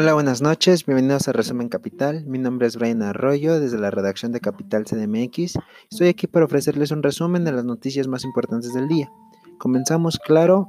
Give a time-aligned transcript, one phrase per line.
[0.00, 2.24] Hola, buenas noches, bienvenidos a Resumen Capital.
[2.24, 5.58] Mi nombre es Brian Arroyo desde la redacción de Capital CDMX.
[5.90, 9.10] Estoy aquí para ofrecerles un resumen de las noticias más importantes del día.
[9.58, 10.68] Comenzamos, claro,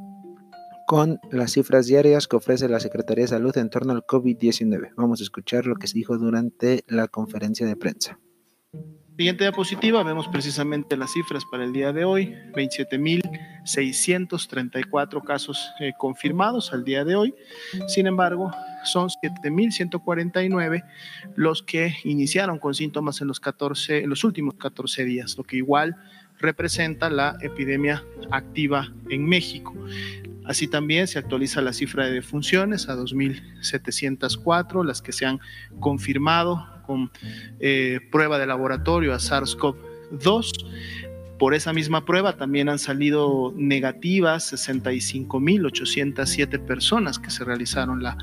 [0.87, 4.93] con las cifras diarias que ofrece la Secretaría de Salud en torno al COVID-19.
[4.97, 8.19] Vamos a escuchar lo que se dijo durante la conferencia de prensa.
[9.15, 12.33] Siguiente diapositiva, vemos precisamente las cifras para el día de hoy,
[13.77, 17.35] 27.634 casos eh, confirmados al día de hoy.
[17.87, 18.51] Sin embargo,
[18.83, 20.83] son 7.149
[21.35, 25.57] los que iniciaron con síntomas en los, 14, en los últimos 14 días, lo que
[25.57, 25.95] igual
[26.39, 29.73] representa la epidemia activa en México.
[30.45, 35.39] Así también se actualiza la cifra de defunciones a 2.704, las que se han
[35.79, 37.11] confirmado con
[37.59, 40.65] eh, prueba de laboratorio a SARS-CoV-2.
[41.39, 48.17] Por esa misma prueba también han salido negativas 65.807 personas que se realizaron la,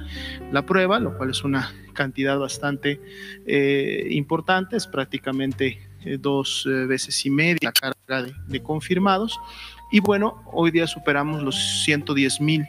[0.53, 3.01] la, prueba, lo cual es una cantidad bastante
[3.47, 9.41] eh, importante, es prácticamente eh, dos veces y media la carga de, confirmados.
[9.91, 12.67] Y bueno, hoy día superamos los 110 mil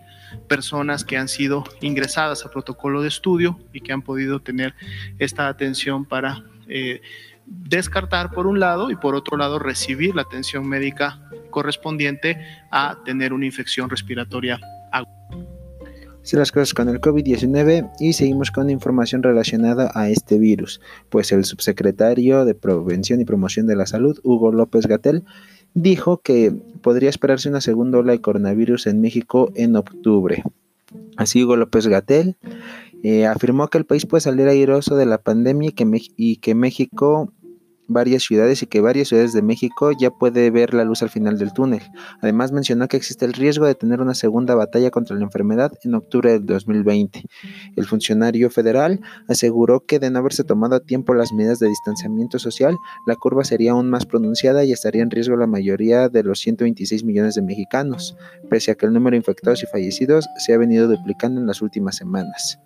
[0.47, 4.73] personas que han sido ingresadas a protocolo de estudio y que han podido tener
[5.19, 7.01] esta atención para eh,
[7.47, 12.37] descartar por un lado y por otro lado recibir la atención médica correspondiente
[12.71, 14.59] a tener una infección respiratoria
[14.91, 15.17] aguda.
[16.27, 21.31] Así las cosas con el COVID-19 y seguimos con información relacionada a este virus, pues
[21.31, 25.23] el subsecretario de Prevención y Promoción de la Salud, Hugo López Gatel,
[25.73, 26.51] dijo que
[26.81, 30.43] podría esperarse una segunda ola de coronavirus en México en octubre.
[31.15, 32.35] Así Hugo López Gatel
[33.03, 36.55] eh, afirmó que el país puede salir airoso de la pandemia y que, y que
[36.55, 37.31] México
[37.87, 41.37] varias ciudades y que varias ciudades de México ya puede ver la luz al final
[41.37, 41.81] del túnel.
[42.21, 45.95] Además mencionó que existe el riesgo de tener una segunda batalla contra la enfermedad en
[45.95, 47.23] octubre del 2020.
[47.75, 52.39] El funcionario federal aseguró que de no haberse tomado a tiempo las medidas de distanciamiento
[52.39, 56.39] social, la curva sería aún más pronunciada y estaría en riesgo la mayoría de los
[56.39, 58.17] 126 millones de mexicanos,
[58.49, 61.61] pese a que el número de infectados y fallecidos se ha venido duplicando en las
[61.61, 62.59] últimas semanas.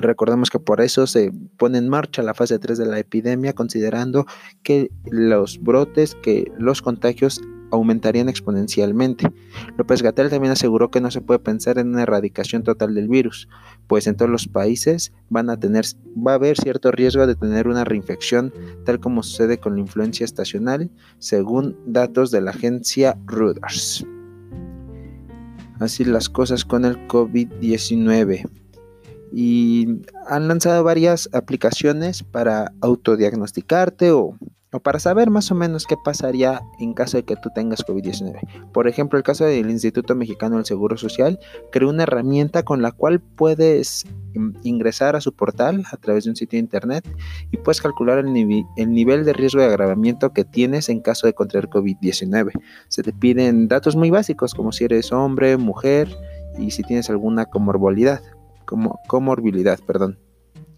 [0.00, 4.26] Recordemos que por eso se pone en marcha la fase 3 de la epidemia, considerando
[4.62, 9.30] que los brotes, que los contagios aumentarían exponencialmente.
[9.76, 13.48] López Gatel también aseguró que no se puede pensar en una erradicación total del virus,
[13.86, 15.84] pues en todos los países van a tener,
[16.16, 18.52] va a haber cierto riesgo de tener una reinfección,
[18.84, 24.06] tal como sucede con la influencia estacional, según datos de la agencia Reuters.
[25.78, 28.48] Así las cosas con el COVID-19
[29.32, 34.36] y han lanzado varias aplicaciones para autodiagnosticarte o,
[34.82, 38.70] para saber más o menos qué pasaría en caso de que tú tengas COVID-19.
[38.72, 41.38] Por ejemplo, el caso del Instituto Mexicano del Seguro Social
[41.72, 44.04] creó una herramienta con la cual puedes
[44.62, 47.08] ingresar a su portal a través de un sitio de internet
[47.50, 51.32] y puedes calcular el, el nivel de riesgo de agravamiento que tienes en caso de
[51.32, 52.50] contraer COVID-19.
[52.88, 56.14] Se te piden datos muy básicos como si eres hombre, mujer
[56.58, 58.20] y si tienes alguna comorbilidad
[58.68, 60.18] como comorbilidad, perdón.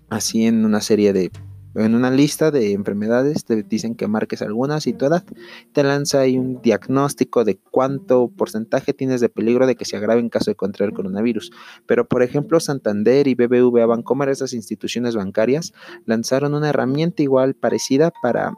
[0.08, 1.32] Así en una serie de
[1.74, 5.24] en una lista de enfermedades te dicen que marques algunas y tu edad.
[5.72, 10.20] Te lanza ahí un diagnóstico de cuánto porcentaje tienes de peligro de que se agrave
[10.20, 11.52] en caso de contraer coronavirus.
[11.86, 15.72] Pero por ejemplo, Santander y BBVA Bancomer, esas instituciones bancarias,
[16.06, 18.52] lanzaron una herramienta igual parecida para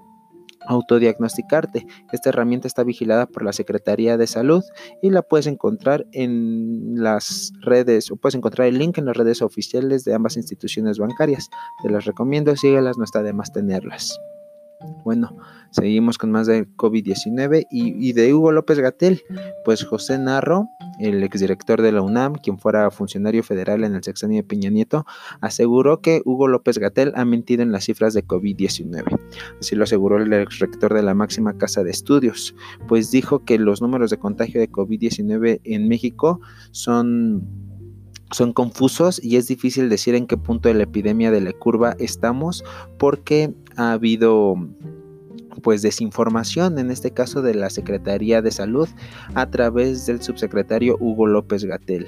[0.67, 1.87] autodiagnosticarte.
[2.13, 4.63] Esta herramienta está vigilada por la Secretaría de Salud
[5.03, 9.43] y la puedes encontrar en las redes o puedes encontrar el link en las redes
[9.43, 11.49] oficiales de ambas instituciones bancarias.
[11.83, 14.19] Te las recomiendo, síguelas, no está de más tenerlas.
[15.05, 15.37] Bueno,
[15.71, 19.23] seguimos con más de COVID-19 y, de Hugo López Gatel.
[19.65, 20.69] Pues José Narro,
[20.99, 25.05] el exdirector de la UNAM, quien fuera funcionario federal en el sexenio de Peña Nieto,
[25.41, 29.05] aseguró que Hugo López Gatel ha mentido en las cifras de COVID-19.
[29.61, 32.55] Así lo aseguró el exrector de la máxima casa de estudios,
[32.89, 37.47] pues dijo que los números de contagio de COVID-19 en México son
[38.33, 41.95] son confusos y es difícil decir en qué punto de la epidemia de la curva
[41.99, 42.65] estamos
[42.99, 44.57] porque ha habido
[45.63, 48.89] pues desinformación, en este caso de la Secretaría de Salud,
[49.35, 52.07] a través del subsecretario Hugo López Gatel.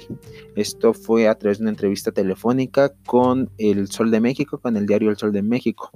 [0.55, 4.85] Esto fue a través de una entrevista telefónica con el Sol de México, con el
[4.85, 5.91] diario El Sol de México.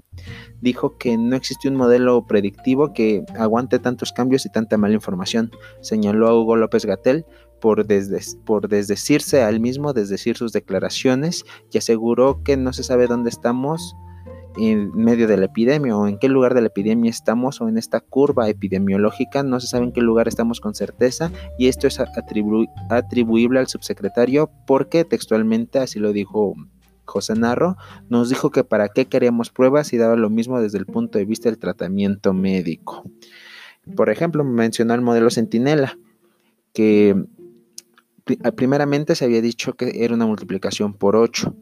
[0.61, 5.51] Dijo que no existe un modelo predictivo que aguante tantos cambios y tanta mala información.
[5.81, 7.25] Señaló a Hugo López Gatel
[7.59, 7.85] por,
[8.45, 13.95] por desdecirse al mismo, desdecir sus declaraciones y aseguró que no se sabe dónde estamos
[14.59, 17.77] en medio de la epidemia o en qué lugar de la epidemia estamos o en
[17.77, 21.99] esta curva epidemiológica, no se sabe en qué lugar estamos con certeza y esto es
[21.99, 26.55] atribuible al subsecretario porque textualmente así lo dijo
[27.05, 27.77] José Narro,
[28.09, 31.25] nos dijo que para qué queríamos pruebas y daba lo mismo desde el punto de
[31.25, 33.03] vista del tratamiento médico.
[33.95, 35.97] Por ejemplo, mencionó el modelo Centinela,
[36.73, 37.15] que
[38.55, 41.55] primeramente se había dicho que era una multiplicación por 8.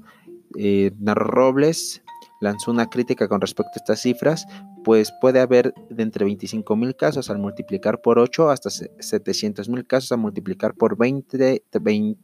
[0.57, 2.01] Eh, Narro Robles
[2.39, 4.47] lanzó una crítica con respecto a estas cifras,
[4.87, 9.85] pues puede haber de entre 25 mil casos al multiplicar por 8 hasta 700 mil
[9.85, 11.61] casos a multiplicar por 20,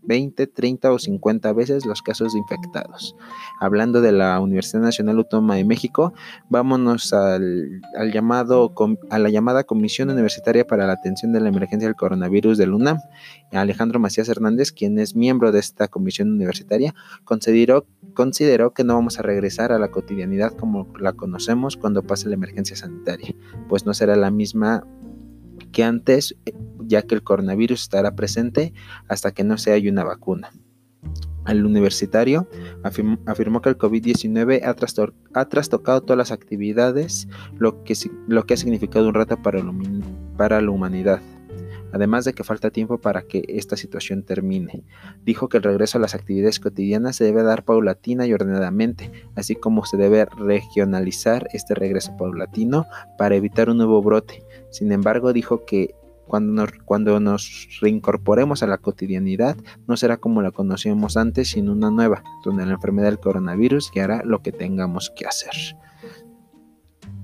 [0.02, 3.18] 20, 30 o 50 veces los casos infectados.
[3.60, 6.14] Hablando de la Universidad Nacional Autónoma de México,
[6.48, 7.82] vámonos al,
[8.14, 8.74] llamado,
[9.10, 12.98] a la llamada Comisión Universitaria para la Atención de la Emergencia del Coronavirus del UNAM.
[13.52, 16.96] Alejandro Macías Hernández, quien es miembro de esta comisión universitaria,
[17.26, 22.30] consideró, consideró que no vamos a regresar a la cotidianidad como la conocemos cuando pase
[22.30, 23.36] la emergencia sanitaria,
[23.68, 24.86] pues no será la misma
[25.72, 26.36] que antes,
[26.80, 28.74] ya que el coronavirus estará presente
[29.08, 30.52] hasta que no se haya una vacuna.
[31.48, 32.48] El universitario
[32.84, 34.62] afirmó, que el COVID-19
[35.34, 37.28] ha, trastocado todas las actividades,
[37.58, 37.96] lo que,
[38.28, 39.62] lo que ha significado un reto para,
[40.38, 41.22] para la humanidad
[41.94, 44.84] además de que falta tiempo para que esta situación termine.
[45.24, 49.56] Dijo que el regreso a las actividades cotidianas se debe dar paulatina y ordenadamente, así
[49.56, 52.88] como se debe regionalizar este regreso paulatino
[53.18, 54.44] para evitar un nuevo brote.
[54.72, 55.96] Sin embargo, dijo que
[56.26, 59.56] cuando nos, reincorporemos a la cotidianidad,
[59.88, 64.24] no será como la conocíamos antes, sino una nueva, donde la enfermedad del coronavirus hará
[64.26, 65.54] lo que tengamos que hacer.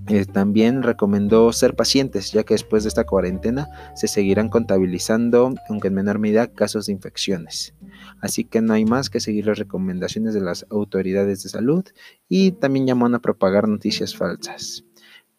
[0.10, 5.90] Eh, también recomendó ser pacientes, ya que después de esta cuarentena se seguirán contabilizando, aunque
[5.90, 7.76] en menor medida, casos de infecciones.
[8.20, 11.86] Así que no hay más que seguir las recomendaciones de las autoridades de salud
[12.28, 14.84] y también llamó a propagar noticias falsas.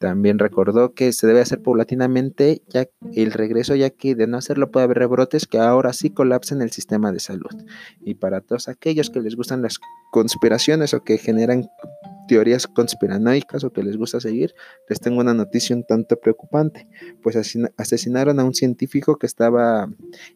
[0.00, 4.70] También recordó que se debe hacer paulatinamente ya el regreso, ya que de no hacerlo
[4.70, 7.50] puede haber rebrotes que ahora sí colapsen el sistema de salud.
[8.02, 9.78] Y para todos aquellos que les gustan las
[10.11, 11.69] conspiraciones o que generan
[12.31, 14.55] teorías conspiranoicas o que les gusta seguir,
[14.88, 16.87] les tengo una noticia un tanto preocupante,
[17.25, 17.35] pues
[17.77, 19.91] asesinaron a un científico que estaba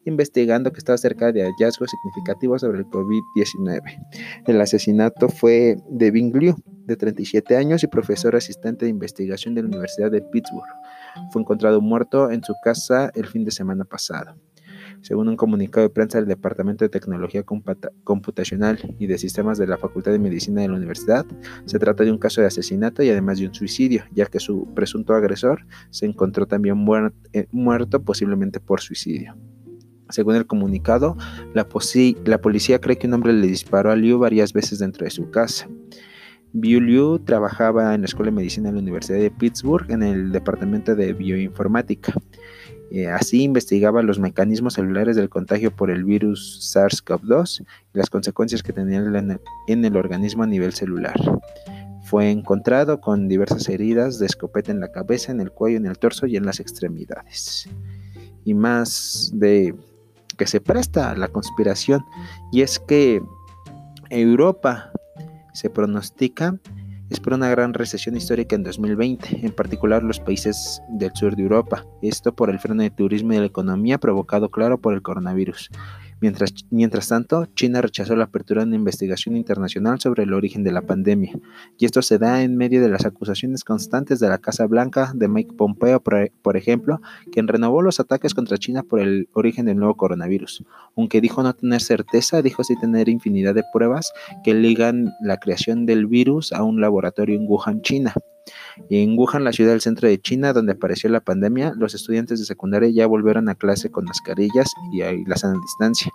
[0.04, 3.80] investigando que estaba cerca de hallazgos significativos sobre el COVID-19.
[4.44, 9.62] El asesinato fue de Bing Liu, de 37 años y profesor asistente de investigación de
[9.62, 10.66] la Universidad de Pittsburgh.
[11.30, 14.34] Fue encontrado muerto en su casa el fin de semana pasado.
[15.04, 19.76] Según un comunicado de prensa del Departamento de Tecnología Computacional y de Sistemas de la
[19.76, 21.26] Facultad de Medicina de la Universidad,
[21.66, 24.66] se trata de un caso de asesinato y además de un suicidio, ya que su
[24.74, 26.86] presunto agresor se encontró también
[27.34, 29.36] eh, muerto, posiblemente por suicidio.
[30.08, 31.18] Según el comunicado,
[31.52, 35.30] la, policía cree que un hombre le disparó a Liu varias veces dentro de su
[35.30, 35.68] casa.
[36.54, 40.32] Biu Liu trabajaba en la Escuela de Medicina de la Universidad de Pittsburgh en el
[40.32, 42.14] Departamento de Bioinformática.
[42.90, 48.62] Eh, así investigaba los mecanismos celulares del contagio por el virus SARS-CoV-2 y las consecuencias
[48.62, 51.14] que tenían en el, organismo a nivel celular.
[52.04, 55.98] Fue encontrado con diversas heridas de escopeta en la cabeza, en el cuello, en el
[55.98, 57.68] torso y en las extremidades.
[58.44, 59.74] Y más de
[60.36, 62.04] que se presta a la conspiración,
[62.52, 63.22] y es que
[64.10, 64.92] Europa
[65.52, 66.58] se pronostica
[67.14, 71.44] es por una gran recesión histórica en 2020, en particular los países del sur de
[71.44, 75.02] Europa, esto por el freno de turismo y de la economía provocado claro por el
[75.02, 75.70] coronavirus.
[76.70, 80.80] Mientras, tanto, China rechazó la apertura de una investigación internacional sobre el origen de la
[80.80, 81.38] pandemia,
[81.76, 85.28] y esto se da en medio de las acusaciones constantes de la Casa Blanca de
[85.28, 87.00] Mike Pompeo, por ejemplo,
[87.30, 90.64] quien renovó los ataques contra China por el origen del nuevo coronavirus.
[90.96, 94.10] Aunque dijo no tener certeza, dijo sí tener infinidad de pruebas
[94.42, 98.14] que ligan la creación del virus a un laboratorio en Wuhan, China.
[98.90, 102.44] En Wuhan, la ciudad del centro de China, donde apareció la pandemia, los estudiantes de
[102.44, 106.12] secundaria ya volvieron a clase con mascarillas y ahí la sana distancia.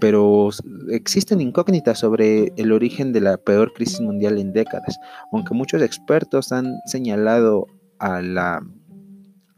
[0.00, 0.50] pero
[0.90, 4.98] existen incógnitas sobre el origen de la peor crisis mundial en décadas,
[5.32, 7.66] aunque muchos expertos han señalado
[7.98, 8.60] a la,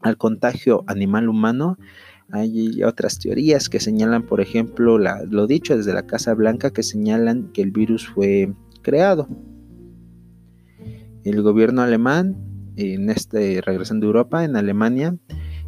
[0.03, 1.79] al contagio animal humano.
[2.33, 7.53] Hay otras teorías que señalan, por ejemplo, lo dicho desde la Casa Blanca, que señalan
[7.53, 9.29] que el virus fue creado
[11.31, 12.37] el gobierno alemán,
[12.77, 15.17] en este, regresando a Europa, en Alemania,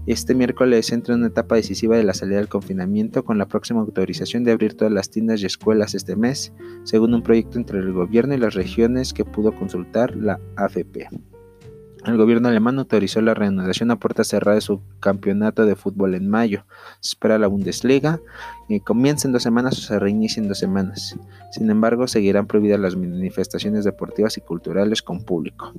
[0.06, 3.80] este miércoles entra en una etapa decisiva de la salida del confinamiento con la próxima
[3.80, 6.52] autorización de abrir todas las tiendas y escuelas este mes,
[6.84, 11.08] según un proyecto entre el gobierno y las regiones que pudo consultar la AFP.
[12.08, 16.26] El gobierno alemán autorizó la reanudación a puerta cerrada de su campeonato de fútbol en
[16.26, 16.64] mayo.
[17.00, 18.18] Se espera la Bundesliga
[18.66, 21.18] y comienza en dos semanas o se reinicia en dos semanas.
[21.52, 25.74] Sin embargo, seguirán prohibidas las manifestaciones deportivas y culturales con público.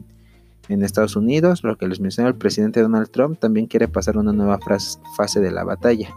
[0.68, 4.32] En Estados Unidos, lo que les mencionó el presidente Donald Trump también quiere pasar una
[4.32, 4.60] nueva
[5.18, 6.10] fase de la batalla.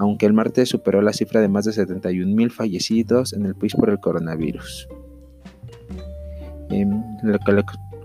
[0.00, 3.74] aunque el martes superó la cifra de más de 71 mil fallecidos en el país
[3.74, 4.88] por el coronavirus.
[6.70, 7.52] Em, lo, que,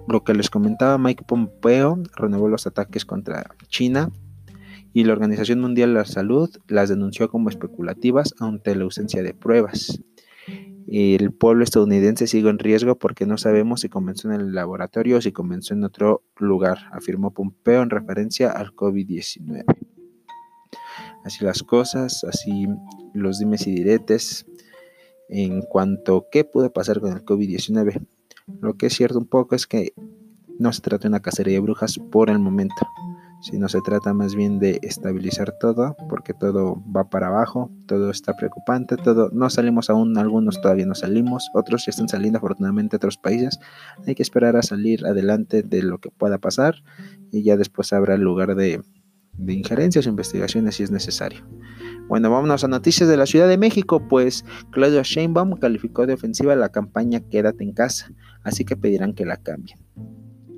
[0.08, 4.12] lo que les comentaba Mike Pompeo renovó los ataques contra China
[4.94, 9.34] y la Organización Mundial de la Salud las denunció como especulativas ante la ausencia de
[9.34, 10.02] pruebas.
[10.88, 15.22] El pueblo estadounidense sigue en riesgo porque no sabemos si comenzó en el laboratorio o
[15.22, 19.64] si comenzó en otro lugar, afirmó Pompeo en referencia al COVID-19.
[21.24, 22.68] Así las cosas, así
[23.14, 24.46] los dimes y diretes
[25.30, 28.06] en cuanto a qué pudo pasar con el COVID-19.
[28.62, 29.94] Lo que es cierto un poco es que
[30.60, 32.76] no se trata de una cacería de brujas por el momento
[33.44, 38.34] sino se trata más bien de estabilizar todo, porque todo va para abajo, todo está
[38.38, 42.98] preocupante, todo no salimos aún, algunos todavía no salimos, otros ya están saliendo afortunadamente a
[42.98, 43.60] otros países.
[44.08, 46.84] Hay que esperar a salir adelante de lo que pueda pasar
[47.32, 48.82] y ya después habrá lugar de,
[49.46, 51.46] injerencias o investigaciones si es necesario.
[52.14, 56.56] Bueno, vámonos a noticias de la Ciudad de México, pues Claudio Sheinbaum calificó de ofensiva
[56.56, 58.12] la campaña Quédate en casa,
[58.44, 59.80] así que pedirán que la cambien.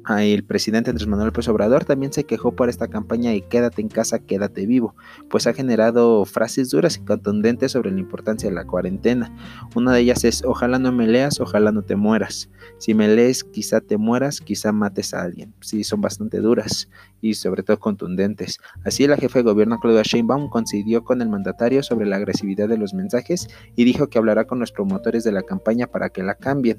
[0.07, 3.87] El presidente Andrés Manuel López Obrador también se quejó por esta campaña y quédate en
[3.89, 4.95] casa, quédate vivo,
[5.29, 9.35] pues ha generado frases duras y contundentes sobre la importancia de la cuarentena.
[9.73, 12.49] Una de ellas es, ojalá no me leas, ojalá no te mueras.
[12.77, 15.55] Si me lees, quizá te mueras, quizá mates a alguien.
[15.61, 16.87] Sí, son bastante duras
[17.21, 18.59] y sobre todo contundentes.
[18.83, 22.77] Así la jefa de gobierno Claudia Sheinbaum coincidió con el mandatario sobre la agresividad de
[22.77, 26.35] los mensajes y dijo que hablará con los promotores de la campaña para que la
[26.35, 26.77] cambien.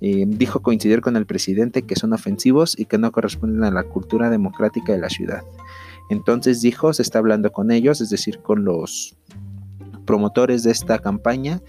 [0.00, 4.30] Dijo coincidir con el presidente que son ofensivos y que no corresponden a la cultura
[4.30, 5.42] democrática de la ciudad.
[6.10, 9.16] Entonces dijo, se está hablando con ellos, es decir, con los
[10.06, 11.60] promotores de esta campaña.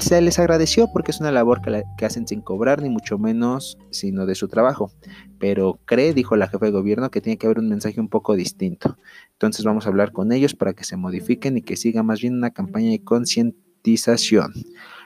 [0.00, 3.78] Se les agradeció porque es una labor que, que, hacen sin cobrar, ni mucho menos,
[3.90, 4.90] sino de su trabajo.
[5.38, 8.34] Pero cree, dijo la jefa de gobierno, que tiene que haber un mensaje un poco
[8.34, 8.98] distinto.
[9.32, 12.34] Entonces vamos a hablar con ellos para que se modifiquen y que siga más bien
[12.34, 13.67] una campaña de concientización.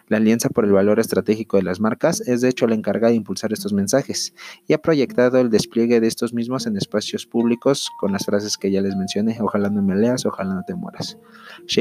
[0.09, 3.17] La Alianza por el Valor Estratégico de las Marcas es de hecho la encargada de
[3.17, 4.35] impulsar estos mensajes
[4.67, 8.71] y ha proyectado el despliegue de estos mismos en espacios públicos con las frases que
[8.71, 11.19] ya les mencioné, ojalá no me leas, ojalá no te mueras.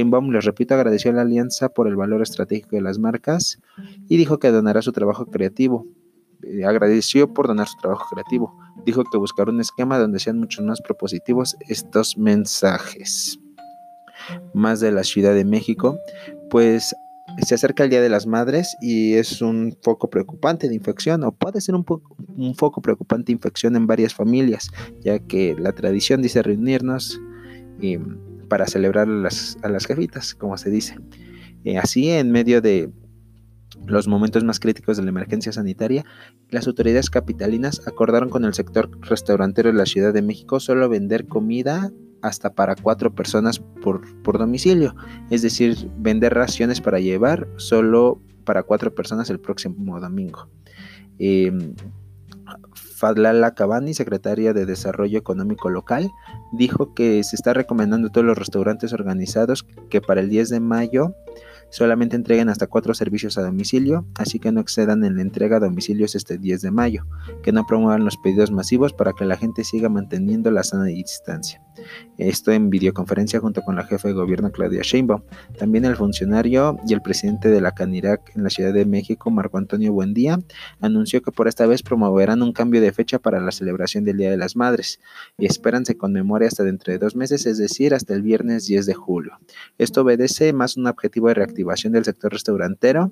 [0.06, 3.60] Baum, les repito, agradeció a la Alianza por el Valor Estratégico de las Marcas
[4.08, 5.88] y dijo que donará su trabajo creativo.
[6.44, 8.58] Eh, agradeció por donar su trabajo creativo.
[8.86, 13.40] Dijo que buscará un esquema donde sean mucho más propositivos estos mensajes.
[14.54, 15.98] Más de la Ciudad de México,
[16.50, 16.96] pues
[17.40, 21.32] se acerca el Día de las Madres y es un foco preocupante de infección o
[21.32, 21.86] puede ser un,
[22.36, 24.70] un foco preocupante de infección en varias familias,
[25.02, 27.20] ya que la tradición dice reunirnos
[28.50, 30.96] para celebrar las, a las jefitas, como se dice.
[31.64, 32.92] Eh, así, en medio de
[33.86, 36.06] los momentos más críticos de la emergencia sanitaria,
[36.50, 41.28] las autoridades capitalinas acordaron con el sector restaurantero de la Ciudad de México solo vender
[41.28, 44.96] comida hasta para cuatro personas por, domicilio,
[45.30, 50.48] es decir, vender raciones para llevar solo para cuatro personas el próximo domingo.
[51.20, 51.74] Eh,
[52.74, 56.12] Fadlala Cabani, secretaria de Desarrollo Económico Local,
[56.54, 60.60] dijo que se está recomendando a todos los restaurantes organizados que para el 10 de
[60.60, 61.16] mayo
[61.72, 65.62] Solamente entreguen hasta cuatro servicios a domicilio, así que no excedan en la entrega a
[65.62, 67.06] domicilios este 10 de mayo,
[67.44, 71.62] que no promuevan los pedidos masivos para que la gente siga manteniendo la sana distancia.
[72.18, 75.24] Esto en videoconferencia junto con la jefa de gobierno Claudia Sheinbaum.
[75.58, 79.58] También el funcionario y el presidente de la CANIRAC en la Ciudad de México, Marco
[79.58, 80.40] Antonio Buendía,
[80.82, 84.30] anunció que por esta vez promoverán un cambio de fecha para la celebración del Día
[84.30, 85.00] de las Madres
[85.38, 88.86] y esperan se conmemore hasta dentro de dos meses, es decir, hasta el viernes 10
[88.86, 89.40] de julio.
[89.78, 93.12] Esto obedece más un objetivo de reactivación del sector restaurantero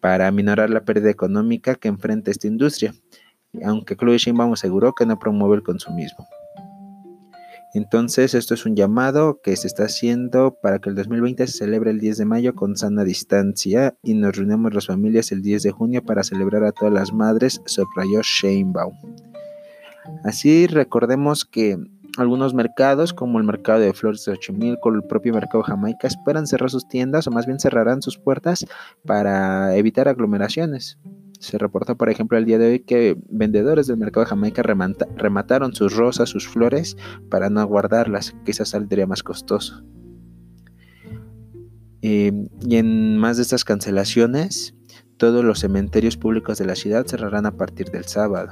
[0.00, 2.94] para minorar la pérdida económica que enfrenta esta industria,
[3.64, 6.26] aunque Chloe Sheinbaum aseguró que no promueve el consumismo.
[7.74, 11.90] Entonces, esto es un llamado que se está haciendo para que el 2020 se celebre
[11.90, 15.70] el 10 de mayo con sana distancia y nos reunimos las familias el 10 de
[15.72, 18.94] junio para celebrar a todas las madres, subrayó Sheinbaum.
[20.24, 21.76] Así recordemos que
[22.16, 26.70] algunos mercados, como el mercado de Flores de Xochimilco el propio mercado Jamaica, esperan cerrar
[26.70, 28.66] sus tiendas o más bien cerrarán sus puertas
[29.04, 30.98] para evitar aglomeraciones.
[31.38, 35.74] Se reportó, por ejemplo, el día de hoy que vendedores del mercado de Jamaica remataron
[35.74, 36.96] sus rosas, sus flores,
[37.30, 39.84] para no guardarlas, quizás saldría más costoso.
[42.02, 42.32] Eh,
[42.66, 44.74] y en más de estas cancelaciones,
[45.16, 48.50] todos los cementerios públicos de la ciudad cerrarán a partir del sábado.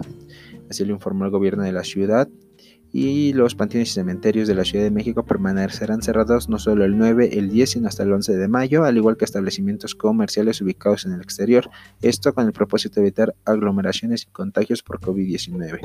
[0.71, 2.29] Así lo informó el gobierno de la ciudad
[2.97, 6.97] y los panteones y cementerios de la Ciudad de México permanecerán cerrados no solo el
[6.97, 11.05] 9, el 10, sino hasta el 11 de mayo, al igual que establecimientos comerciales ubicados
[11.05, 11.69] en el exterior,
[12.03, 15.81] esto con el propósito de evitar aglomeraciones y contagios por COVID-19.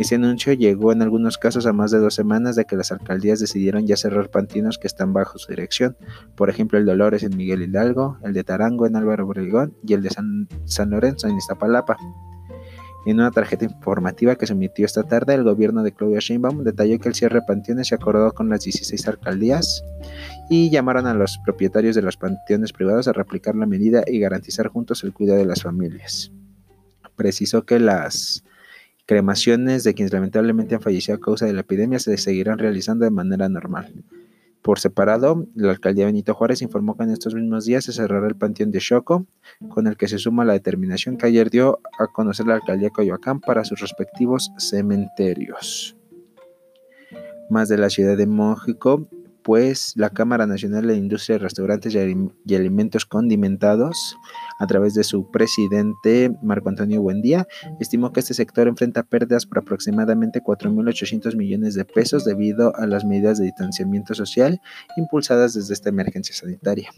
[0.00, 3.38] Ese anuncio llegó en algunos casos a más de dos semanas de que las alcaldías
[3.38, 5.96] decidieron ya cerrar pantinos que están bajo su dirección,
[6.34, 10.02] por ejemplo el Dolores en Miguel Hidalgo, el de Tarango en Álvaro Obregón y el
[10.02, 11.98] de San, San Lorenzo en Iztapalapa.
[13.04, 17.00] En una tarjeta informativa que se emitió esta tarde, el gobierno de Claudia Sheinbaum detalló
[17.00, 19.82] que el cierre de panteones se acordó con las 16 alcaldías
[20.48, 24.68] y llamaron a los propietarios de los panteones privados a replicar la medida y garantizar
[24.68, 26.30] juntos el cuidado de las familias.
[27.16, 28.44] Precisó que las
[29.06, 33.10] cremaciones de quienes lamentablemente han fallecido a causa de la epidemia se seguirán realizando de
[33.10, 34.04] manera normal.
[34.62, 38.36] Por separado, la alcaldía Benito Juárez informó que en estos mismos días se cerrará el
[38.36, 39.26] panteón de Choco,
[39.68, 43.40] con el que se suma la determinación que ayer dio a conocer la alcaldía Coyoacán
[43.40, 45.96] para sus respectivos cementerios.
[47.50, 49.08] Más de la ciudad de México,
[49.42, 54.16] pues la Cámara Nacional de Industria de Restaurantes y Alimentos Condimentados,
[54.58, 57.46] a través de su presidente Marco Antonio Buendía,
[57.80, 63.04] estimó que este sector enfrenta pérdidas por aproximadamente 4.800 millones de pesos debido a las
[63.04, 64.60] medidas de distanciamiento social
[64.96, 66.90] impulsadas desde esta emergencia sanitaria.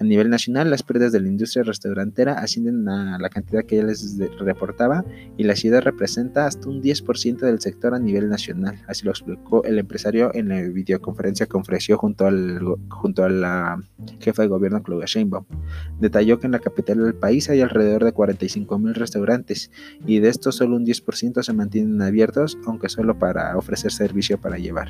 [0.00, 3.82] A nivel nacional, las pérdidas de la industria restaurantera ascienden a la cantidad que ya
[3.82, 5.04] les reportaba
[5.36, 8.80] y la ciudad representa hasta un 10% del sector a nivel nacional.
[8.88, 13.82] Así lo explicó el empresario en la videoconferencia que ofreció junto, al, junto a la
[14.20, 15.44] jefa de gobierno Claudia Sheinbaum.
[16.00, 19.70] Detalló que en la capital del país hay alrededor de 45 mil restaurantes
[20.06, 24.56] y de estos solo un 10% se mantienen abiertos, aunque solo para ofrecer servicio para
[24.56, 24.88] llevar.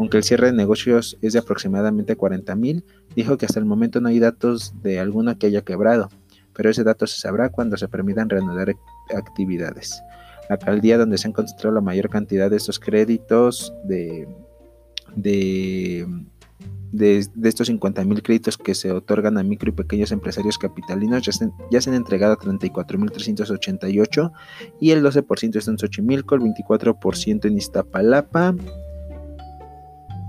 [0.00, 4.08] Aunque el cierre de negocios es de aproximadamente 40.000, dijo que hasta el momento no
[4.08, 6.08] hay datos de alguno que haya quebrado,
[6.54, 8.74] pero ese dato se sabrá cuando se permitan reanudar
[9.14, 10.02] actividades.
[10.48, 14.26] La alcaldía donde se han concentrado la mayor cantidad de estos créditos de,
[15.16, 16.06] de,
[16.92, 21.50] de, estos 50.000 créditos que se otorgan a micro y pequeños empresarios capitalinos ya se,
[21.70, 24.32] ya se han entregado a 34.388
[24.80, 28.54] y el 12% está en Xochimilco, el 24% en Iztapalapa,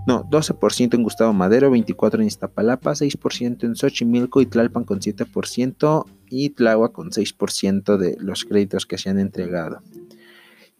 [0.07, 6.05] no, 12% en Gustavo Madero, 24% en Iztapalapa, 6% en Xochimilco y Tlalpan con 7%
[6.29, 9.81] y Tláhuac con 6% de los créditos que se han entregado.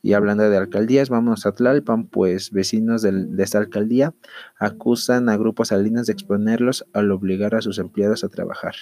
[0.02, 4.14] Y hablando de alcaldías, vamos a Tlalpan, pues vecinos de, esta alcaldía
[4.58, 8.74] acusan a grupos salinas de exponerlos al obligar a sus empleados a trabajar.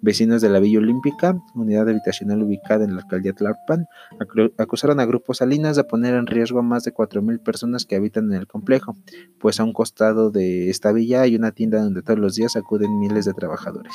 [0.00, 3.86] Vecinos de la Villa Olímpica, unidad habitacional ubicada en la alcaldía Tlalpan,
[4.58, 8.32] acusaron a grupos salinas de poner en riesgo a más de 4.000 personas que habitan
[8.32, 8.96] en el complejo,
[9.38, 12.98] pues a un costado de esta villa hay una tienda donde todos los días acuden
[12.98, 13.94] miles de trabajadores.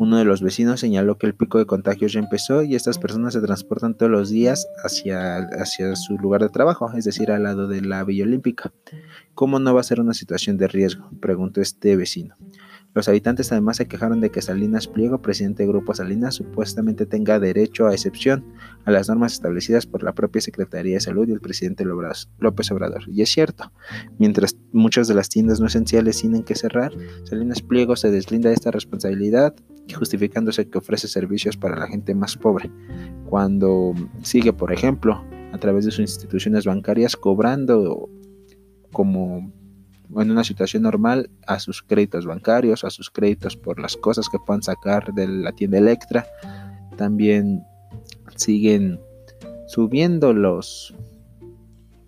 [0.00, 3.34] Uno de los vecinos señaló que el pico de contagios ya empezó y estas personas
[3.34, 7.68] se transportan todos los días hacia, hacia su lugar de trabajo, es decir, al lado
[7.68, 8.72] de la Villa Olímpica.
[9.34, 11.10] ¿Cómo no va a ser una situación de riesgo?
[11.20, 12.34] preguntó este vecino.
[12.92, 17.38] Los habitantes además se quejaron de que Salinas Pliego, presidente del Grupo Salinas, supuestamente tenga
[17.38, 18.44] derecho a excepción
[18.84, 23.02] a las normas establecidas por la propia Secretaría de Salud y el presidente López Obrador.
[23.08, 23.72] Y es cierto,
[24.18, 26.92] mientras muchas de las tiendas no esenciales tienen que cerrar,
[27.24, 29.54] Salinas Pliego se deslinda de esta responsabilidad
[29.94, 32.70] justificándose que ofrece servicios para la gente más pobre,
[33.28, 38.08] cuando sigue, por ejemplo, a través de sus instituciones bancarias cobrando
[38.92, 39.52] como
[40.16, 44.38] en una situación normal a sus créditos bancarios, a sus créditos por las cosas que
[44.38, 46.26] puedan sacar de la tienda Electra.
[46.96, 47.64] También
[48.36, 49.00] siguen
[49.66, 50.94] subiendo los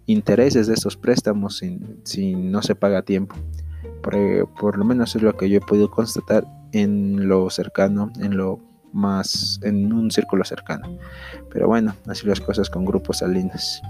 [0.06, 1.62] intereses de estos préstamos
[2.04, 3.36] si, no se paga a tiempo.
[4.02, 8.58] Por, lo menos es lo que yo he podido constatar en lo cercano, en lo
[8.92, 10.98] más, en un círculo cercano.
[11.50, 13.80] Pero bueno, así las cosas con grupos salinas.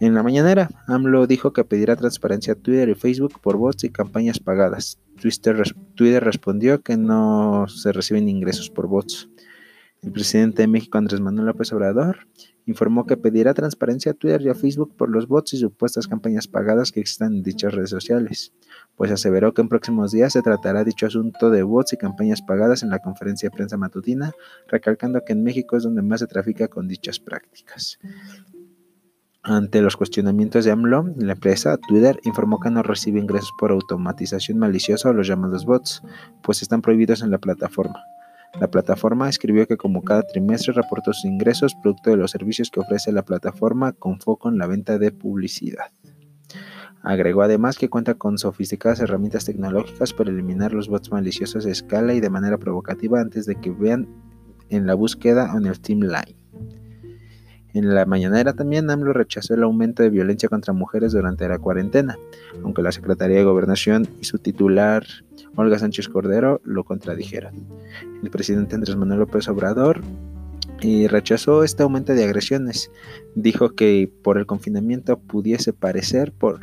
[0.00, 3.90] En la mañanera, AMLO dijo que pedirá transparencia a Twitter y Facebook por bots y
[3.90, 4.98] campañas pagadas.
[5.20, 9.28] Twitter, respondió que no se reciben ingresos por bots.
[10.00, 12.26] El presidente de México, Andrés Manuel López Obrador,
[12.64, 16.48] informó que pedirá transparencia a Twitter y a Facebook por los bots y supuestas campañas
[16.48, 18.54] pagadas que existan en dichas redes sociales,
[18.96, 22.82] pues aseveró que en próximos días se tratará dicho asunto de bots y campañas pagadas
[22.82, 24.32] en la conferencia de prensa matutina,
[24.66, 27.98] recalcando que en México es donde más se trafica con dichas prácticas.
[29.42, 34.58] Ante los cuestionamientos de AMLO, la empresa Twitter informó que no recibe ingresos por automatización
[34.58, 36.02] maliciosa o los llamados bots,
[36.42, 38.04] pues están prohibidos en la plataforma.
[38.60, 42.80] La plataforma escribió que como cada trimestre reportó sus ingresos producto de los servicios que
[42.80, 45.86] ofrece la plataforma con foco en la venta de publicidad.
[47.02, 52.12] Agregó además que cuenta con sofisticadas herramientas tecnológicas para eliminar los bots maliciosos a escala
[52.12, 54.06] y de manera provocativa antes de que vean
[54.68, 56.39] en la búsqueda o en el timeline.
[57.72, 62.18] En la mañanera también AMLO rechazó el aumento de violencia contra mujeres durante la cuarentena,
[62.64, 65.04] aunque la Secretaría de Gobernación y su titular
[65.56, 67.54] Olga Sánchez Cordero lo contradijeron.
[68.22, 70.00] El presidente Andrés Manuel López Obrador
[70.80, 72.90] y rechazó este aumento de agresiones.
[73.34, 76.60] Dijo que por el confinamiento pudiese parecer por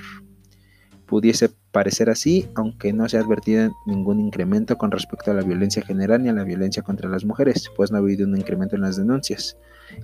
[1.06, 5.84] pudiese parecer así, aunque no se ha advertido ningún incremento con respecto a la violencia
[5.84, 8.82] general ni a la violencia contra las mujeres, pues no ha habido un incremento en
[8.82, 9.60] las denuncias,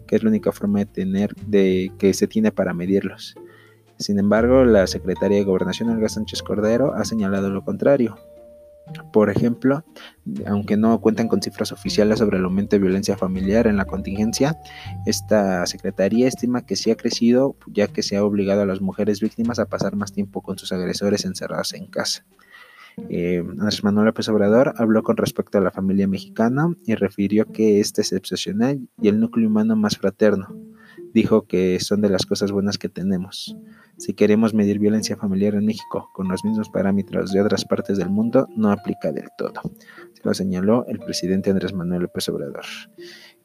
[0.06, 3.34] que es la única forma de tener de que se tiene para medirlos.
[3.98, 8.20] Sin embargo, la secretaria de Gobernación, Olga Sánchez Cordero, ha señalado lo contrario.
[9.12, 9.86] Por ejemplo,
[10.46, 14.58] aunque no cuentan con cifras oficiales sobre el aumento de violencia familiar en la contingencia,
[15.06, 19.22] esta secretaría estima que sí ha crecido ya que se ha obligado a las mujeres
[19.22, 22.26] víctimas a pasar más tiempo con sus agresores encerrados en casa.
[23.10, 27.80] Eh, Andrés Manuel López Obrador habló con respecto a la familia mexicana y refirió que
[27.80, 30.48] este es excepcional y el núcleo humano más fraterno.
[31.14, 33.56] Dijo que son de las cosas buenas que tenemos.
[33.98, 38.10] Si queremos medir violencia familiar en México con los mismos parámetros de otras partes del
[38.10, 39.62] mundo, no aplica del todo.
[40.14, 42.66] Se lo señaló el presidente Andrés Manuel López Obrador.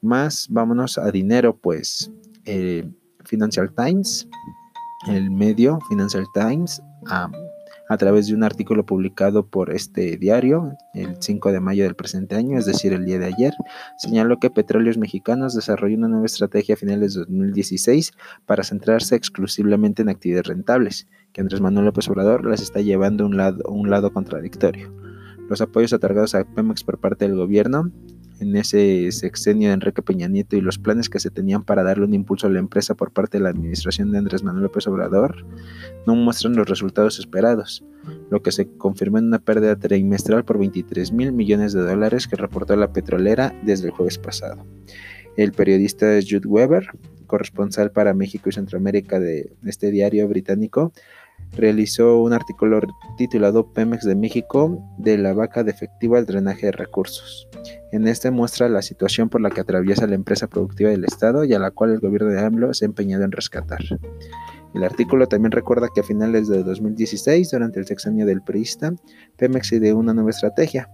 [0.00, 2.10] Más, vámonos a dinero, pues
[2.46, 2.88] eh,
[3.24, 4.28] Financial Times,
[5.06, 6.80] el medio Financial Times,
[7.88, 12.36] a través de un artículo publicado por este diario el 5 de mayo del presente
[12.36, 13.54] año, es decir, el día de ayer,
[13.96, 18.12] señaló que Petróleos Mexicanos desarrolló una nueva estrategia a finales de 2016
[18.46, 23.26] para centrarse exclusivamente en actividades rentables, que Andrés Manuel López Obrador las está llevando a
[23.26, 24.92] un lado, un lado contradictorio.
[25.48, 27.90] Los apoyos otorgados a Pemex por parte del gobierno
[28.40, 32.04] en ese sexenio de Enrique Peña Nieto y los planes que se tenían para darle
[32.04, 35.44] un impulso a la empresa por parte de la administración de Andrés Manuel López Obrador
[36.06, 37.84] no muestran los resultados esperados,
[38.30, 42.36] lo que se confirmó en una pérdida trimestral por 23 mil millones de dólares que
[42.36, 44.64] reportó la petrolera desde el jueves pasado.
[45.36, 46.88] El periodista Jude Weber,
[47.26, 50.92] corresponsal para México y Centroamérica de este diario británico,
[51.52, 52.80] realizó un artículo
[53.16, 57.48] titulado Pemex de México de la vaca defectiva al drenaje de recursos.
[57.90, 61.54] En este muestra la situación por la que atraviesa la empresa productiva del Estado y
[61.54, 63.80] a la cual el gobierno de AMLO se ha empeñado en rescatar.
[64.74, 68.92] El artículo también recuerda que a finales de 2016, durante el sexenio del priista,
[69.36, 70.90] Pemex ideó una nueva estrategia.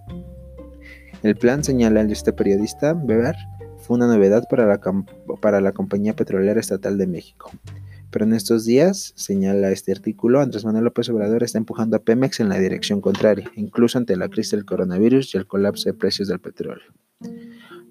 [1.22, 3.34] El plan, señala este periodista, Weber,
[3.78, 4.80] fue una novedad para la,
[5.40, 7.50] para la compañía petrolera estatal de México.
[8.10, 12.40] Pero en estos días, señala este artículo, Andrés Manuel López Obrador está empujando a Pemex
[12.40, 16.28] en la dirección contraria, incluso ante la crisis del coronavirus y el colapso de precios
[16.28, 16.86] del petróleo.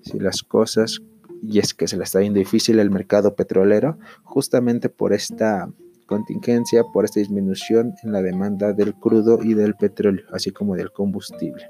[0.01, 1.01] Si las cosas,
[1.41, 5.69] y es que se le está viendo difícil el mercado petrolero, justamente por esta
[6.05, 10.91] contingencia, por esta disminución en la demanda del crudo y del petróleo, así como del
[10.91, 11.67] combustible.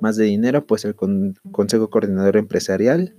[0.00, 3.14] Más de dinero, pues el Consejo Coordinador Empresarial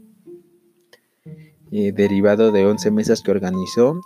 [1.71, 3.99] derivado de 11 mesas que organizó,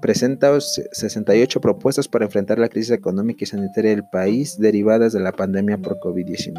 [0.00, 5.32] presenta 68 propuestas para enfrentar la crisis económica y sanitaria del país derivadas de la
[5.32, 6.56] pandemia por COVID-19.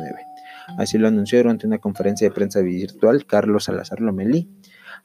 [0.78, 4.50] Así lo anunció durante una conferencia de prensa virtual Carlos Salazar Lomelí.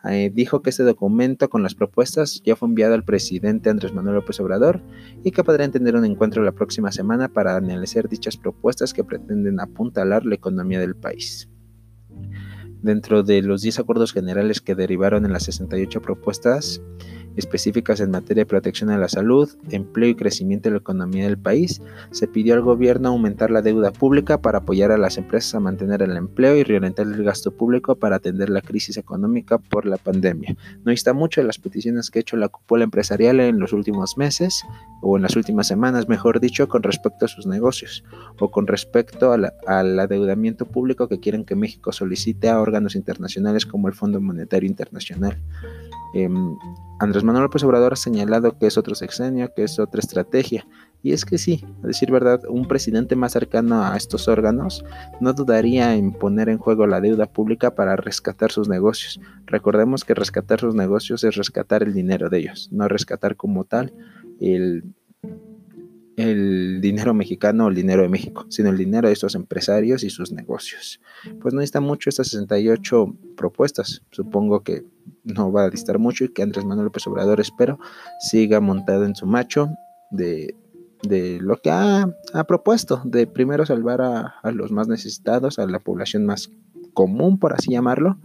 [0.05, 4.17] Eh, dijo que este documento con las propuestas ya fue enviado al presidente Andrés Manuel
[4.17, 4.83] López Obrador
[5.25, 9.59] y que podrá tener un encuentro la próxima semana para analizar dichas propuestas que pretenden
[9.59, 11.49] apuntalar la economía del país.
[12.87, 16.81] Dentro de los 10 acuerdos generales que derivaron en las 68 propuestas,
[17.37, 21.39] específicas en materia de protección a la salud, empleo y crecimiento de la economía del
[21.39, 25.61] país, se pidió al gobierno aumentar la deuda pública para apoyar a las empresas a
[25.61, 29.97] mantener el empleo y reorientar el gasto público para atender la crisis económica por la
[29.97, 30.57] pandemia.
[30.85, 34.17] No está mucho de las peticiones que ha hecho la cúpula empresarial en los últimos
[34.17, 34.65] meses,
[35.03, 38.05] o en las últimas semanas, mejor dicho, con respecto a sus negocios,
[38.41, 43.89] o con respecto al adeudamiento público que quieren que México solicite a órganos internacionales como
[43.89, 45.39] el Fondo Monetario Internacional.
[46.15, 46.57] Em,
[46.99, 50.67] Andrés Manuel López Obrador ha señalado que es otro sexenio, que es otra estrategia.
[51.03, 54.85] Y es que sí, a decir verdad, un presidente más cercano a estos órganos
[55.21, 59.21] no dudaría en poner en juego la deuda pública para rescatar sus negocios.
[59.45, 63.93] Recordemos que rescatar sus negocios es rescatar el dinero de ellos, no rescatar como tal
[64.41, 64.85] el
[66.17, 70.11] el dinero mexicano o el dinero de México, sino el dinero de estos empresarios y
[70.11, 71.01] sus negocios.
[71.41, 74.03] Pues no está mucho estas 68 propuestas.
[74.11, 74.85] Supongo que
[75.27, 77.79] no va a distar mucho y que Andrés Manuel López Obrador, espero,
[78.21, 79.69] siga montado en su macho
[80.11, 80.55] de,
[81.41, 82.07] lo que ha,
[82.49, 86.51] propuesto, de primero salvar a, a los más necesitados, a la población más
[86.95, 88.19] común, por así llamarlo.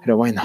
[0.00, 0.42] Pero bueno,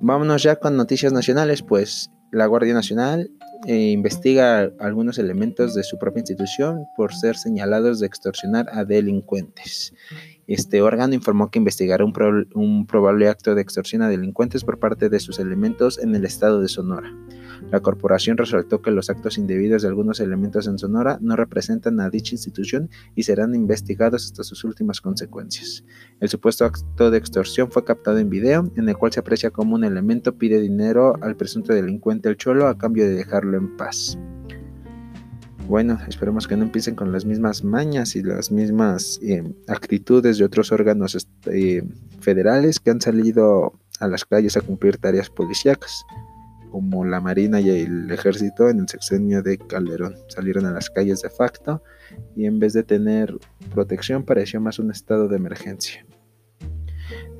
[0.00, 3.30] vámonos ya con noticias nacionales, pues la Guardia Nacional
[3.66, 9.94] eh, investiga algunos elementos de su propia institución por ser señalados de extorsionar a delincuentes.
[10.46, 15.20] Este órgano informó que investigará un, probable acto de extorsión a delincuentes por parte de
[15.20, 17.10] sus elementos en el estado de Sonora.
[17.70, 22.10] La corporación resaltó que los actos indebidos de algunos elementos en Sonora no representan a
[22.10, 25.84] dicha institución y serán investigados hasta sus últimas consecuencias.
[26.20, 29.74] El supuesto acto de extorsión fue captado en video, en el cual se aprecia como
[29.74, 34.18] un elemento pide dinero al presunto delincuente El Cholo a cambio de dejarlo en paz.
[35.68, 40.44] Bueno, esperemos que no empiecen con las mismas mañas y las mismas eh, actitudes de
[40.44, 41.84] otros órganos este,
[42.20, 46.04] federales que han salido a las calles a cumplir tareas policíacas,
[46.72, 50.16] como la Marina y el Ejército en el sexenio de Calderón.
[50.28, 51.82] Salieron a las calles de facto
[52.34, 53.36] y en vez de tener
[53.74, 56.06] protección pareció más un estado de emergencia.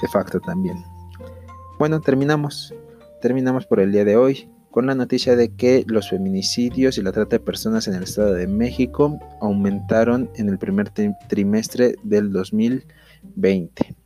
[0.00, 0.76] De facto también.
[1.78, 2.74] Bueno, terminamos.
[3.22, 7.12] Terminamos por el día de hoy con la noticia de que los feminicidios y la
[7.12, 10.90] trata de personas en el Estado de México aumentaron en el primer
[11.28, 14.01] trimestre del 2020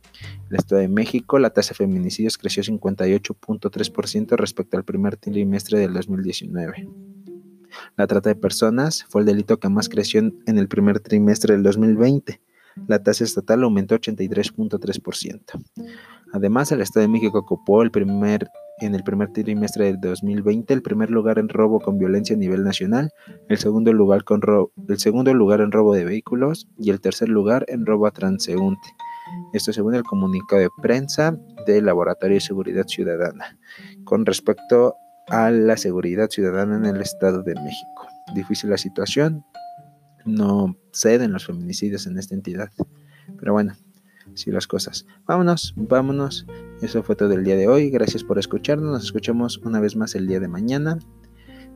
[0.49, 5.93] el Estado de México, la tasa de feminicidios creció 58.3% respecto al primer trimestre del
[5.93, 6.87] 2019.
[7.95, 11.63] La trata de personas fue el delito que más creció en el primer trimestre del
[11.63, 12.41] 2020.
[12.87, 15.41] La tasa estatal aumentó 83.3%.
[16.33, 18.47] Además, el Estado de México ocupó el primer,
[18.79, 22.63] en el primer trimestre del 2020 el primer lugar en robo con violencia a nivel
[22.63, 23.11] nacional,
[23.49, 24.41] el segundo lugar, con
[24.87, 28.87] el segundo lugar en robo de vehículos y el tercer lugar en robo a transeúnte.
[29.53, 33.57] Esto según el comunicado de prensa del Laboratorio de Seguridad Ciudadana
[34.03, 34.95] con respecto
[35.27, 38.07] a la seguridad ciudadana en el Estado de México.
[38.33, 39.43] Difícil la situación,
[40.25, 42.69] no ceden los feminicidios en esta entidad,
[43.39, 43.75] pero bueno,
[44.33, 45.05] sí las cosas.
[45.25, 46.45] Vámonos, vámonos.
[46.81, 47.89] Eso fue todo el día de hoy.
[47.89, 48.91] Gracias por escucharnos.
[48.91, 50.99] Nos escuchamos una vez más el día de mañana.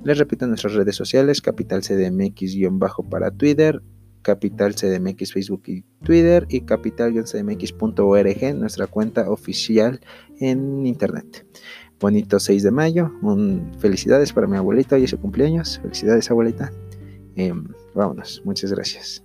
[0.03, 3.81] Les repito nuestras redes sociales, Capital CDMX- para Twitter,
[4.21, 9.99] Capital CDMX Facebook y Twitter y capital-cdmx.org, nuestra cuenta oficial
[10.39, 11.45] en internet.
[11.99, 15.79] Bonito 6 de mayo, un, felicidades para mi abuelita y su cumpleaños.
[15.81, 16.71] Felicidades abuelita.
[17.36, 19.23] Em, vámonos, muchas gracias.